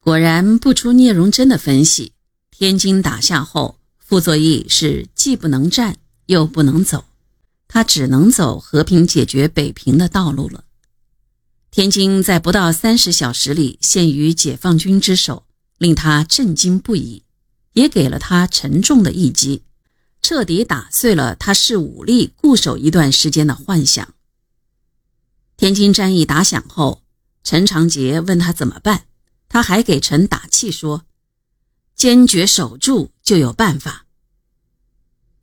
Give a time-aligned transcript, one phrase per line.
[0.00, 2.12] 果然不出聂荣臻的分析，
[2.50, 7.04] 天津打下后，傅作义是既不能战又不能走，
[7.68, 10.64] 他只能走和平解决北平的道路了。
[11.70, 15.44] 天津在不到三十小时里陷于解放军之手，
[15.76, 17.22] 令他震惊不已，
[17.74, 19.62] 也给了他沉重的一击，
[20.22, 24.14] 彻底打碎了他视武力固守一段时间的幻想。
[25.58, 27.02] 天津战役打响后，
[27.44, 29.04] 陈长捷问他怎么办，
[29.50, 31.04] 他还给陈打气说
[31.94, 34.06] ：“坚决守住就有办法。”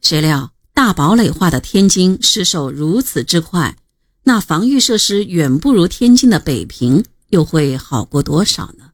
[0.00, 3.76] 谁料大堡垒化的天津失守如此之快，
[4.22, 8.92] 那防御设施远不如天津的北平，又会好过多少呢？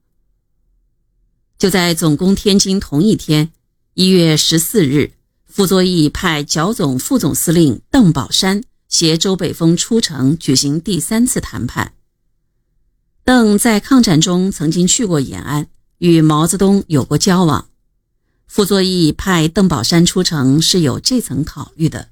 [1.59, 3.53] 就在总攻天津同一天，
[3.95, 5.13] 一月十四日，
[5.45, 8.65] 傅作义派剿总副总司令邓宝山。
[8.89, 11.95] 携周北峰出城举行第三次谈判。
[13.25, 15.69] 邓在抗战中曾经去过延安，
[15.99, 17.69] 与毛泽东有过交往。
[18.49, 22.09] 傅作义派邓宝山出城是有这层考虑的。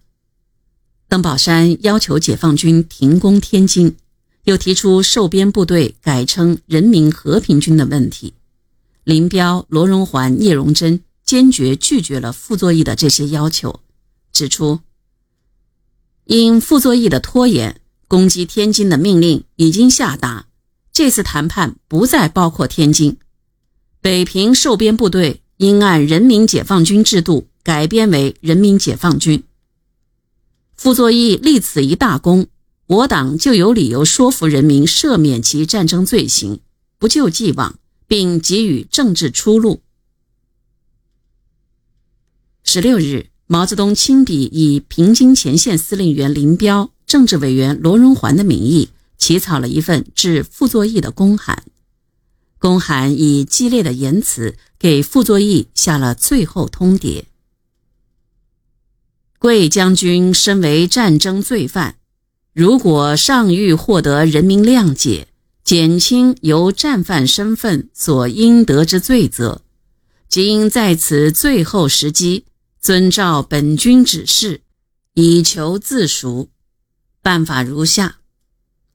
[1.09, 3.97] 邓宝山要求解放军停攻天津，
[4.45, 8.35] 又提出收编部队改称人民和平军的问题。
[9.03, 13.81] 林彪、罗荣桓、聂荣臻坚决拒绝了傅作义的这些要求，
[14.33, 14.79] 指出。
[16.27, 20.47] 因傅作义的拖延，攻击天津的命令已经下达。
[21.03, 23.17] 这次谈判不再包括天津，
[24.03, 29.43] 北平受编部队应按人民解放军制度改编为人民解放军。
[30.77, 32.49] 傅作义立此一大功，
[32.87, 36.61] 我党就有理由说服人民赦免其战争罪行，
[36.99, 39.81] 不救既往，并给予政治出路。
[42.63, 43.29] 十六日。
[43.47, 51.63] 毛泽东亲笔以平津前线司令员林彪、政治委员罗荣桓的名义起草了一份致傅作义的公函。
[52.59, 57.27] 公函以激烈的言辞给傅作义下了最后通牒：
[59.39, 61.95] 贵将军身为战争罪犯，
[62.53, 65.29] 如果尚欲获得人民谅解，
[65.63, 69.63] 减轻由战犯身份所应得之罪责，
[70.29, 72.47] 即应在此最后时机。
[72.83, 74.63] 遵照本军指示，
[75.13, 76.49] 以求自赎。
[77.21, 78.20] 办法如下：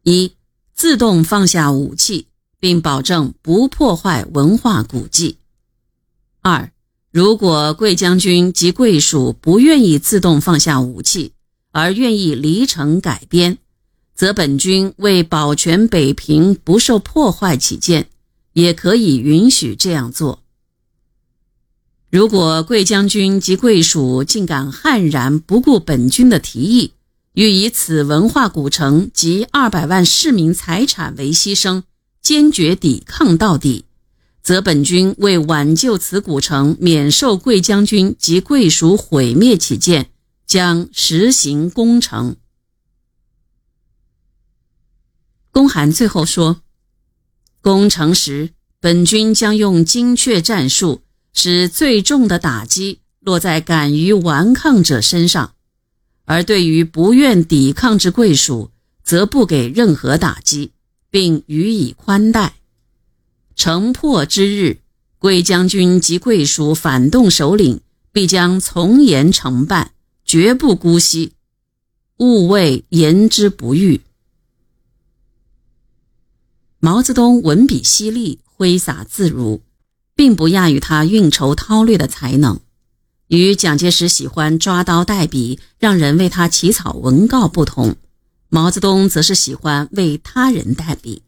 [0.08, 0.34] 一、
[0.76, 2.28] 自动放下武器，
[2.60, 5.38] 并保证不破坏文化古迹；
[6.42, 6.72] 二、
[7.10, 11.32] 如果贵将军及贵属不愿意自动放下武器，
[11.72, 13.58] 而愿意离城改编，
[14.14, 18.08] 则本军为保全北平不受破坏起见，
[18.54, 20.44] 也可以允许这样做。
[22.12, 26.92] 如果贵将军及贵属竟敢悍然不顾本军的提议，
[27.36, 31.84] 欲以此文化古城及二百万市民财产为牺牲，
[32.22, 33.86] 坚决抵抗到底，
[34.42, 40.10] 则本军为挽救此古城免受贵将军及贵属毁灭起见，
[40.48, 42.38] 将实行攻城。
[45.52, 46.62] 公函最后说：
[47.62, 51.02] 攻城时，本军将用精确战术。
[51.38, 55.55] 使最重的打击落在敢于顽抗者身上，
[56.26, 58.72] 而对于不愿抵抗之贵属，
[59.04, 60.72] 则不给任何打击，
[61.10, 62.56] 并予以宽待。
[63.56, 64.82] 城破之日，
[65.18, 67.82] 贵将军及贵属反动首领
[68.12, 69.92] 必将从严惩办，
[70.26, 71.34] 绝不姑息，
[72.18, 74.02] 勿谓言之不预。
[76.80, 79.62] 毛泽东文笔犀利，挥洒自如。
[80.18, 82.62] 并不亚于他运筹韬略的才能，
[83.28, 87.96] 与蒋介石喜欢抓刀代笔，让人为他起草文告不同，
[88.50, 91.24] 毛泽东则是喜欢为他人代笔。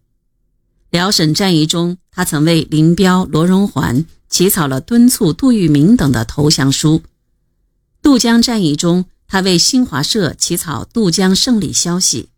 [0.92, 7.02] 辽沈战役中，他曾为林彪、罗荣桓起草了敦促杜聿明等的投降书；
[8.02, 12.30] 渡江战役中，他为新华社起草渡江胜利消息。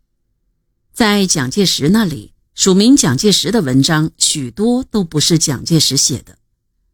[0.92, 6.36] 在蒋介石那里，署名蒋介石的文章许多都不是蒋介石写的。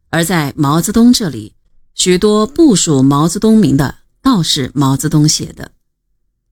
[0.09, 1.53] 而在毛泽东这里，
[1.97, 5.71] 许多不属毛泽东名的，倒是毛泽东写的。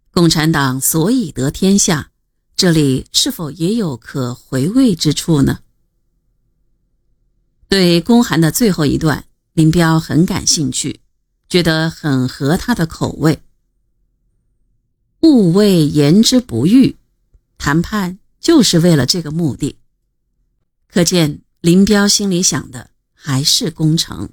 [0.10, 2.10] 共产党所以得天下，
[2.56, 5.60] 这里是否也有可回味之处呢？
[7.70, 11.00] 对公函的最后一段，林彪很感兴趣，
[11.48, 13.44] 觉得很合他的口味。
[15.22, 16.96] 勿谓言之不预，
[17.60, 19.78] 谈判就是为了这个目的。
[20.88, 22.90] 可见林彪心里想的。
[23.28, 24.30] 还是攻城。